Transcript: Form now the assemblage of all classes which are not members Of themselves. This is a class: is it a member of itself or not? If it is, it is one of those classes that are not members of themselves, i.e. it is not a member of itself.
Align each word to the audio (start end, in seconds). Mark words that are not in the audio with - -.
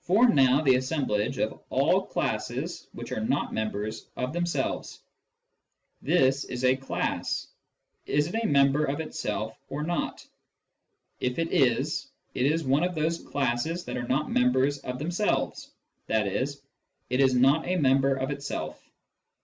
Form 0.00 0.34
now 0.34 0.62
the 0.62 0.76
assemblage 0.76 1.36
of 1.36 1.60
all 1.68 2.06
classes 2.06 2.88
which 2.92 3.12
are 3.12 3.20
not 3.20 3.52
members 3.52 4.08
Of 4.16 4.32
themselves. 4.32 5.00
This 6.00 6.44
is 6.46 6.64
a 6.64 6.74
class: 6.76 7.46
is 8.06 8.26
it 8.28 8.42
a 8.42 8.46
member 8.48 8.86
of 8.86 9.00
itself 9.00 9.58
or 9.68 9.82
not? 9.82 10.26
If 11.20 11.38
it 11.38 11.52
is, 11.52 12.06
it 12.32 12.46
is 12.46 12.64
one 12.64 12.84
of 12.84 12.94
those 12.94 13.22
classes 13.22 13.84
that 13.84 13.98
are 13.98 14.08
not 14.08 14.30
members 14.32 14.78
of 14.78 14.98
themselves, 14.98 15.70
i.e. 16.08 16.46
it 17.10 17.20
is 17.20 17.34
not 17.34 17.66
a 17.68 17.76
member 17.76 18.14
of 18.14 18.30
itself. 18.30 18.82